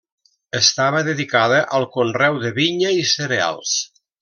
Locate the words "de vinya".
2.47-2.95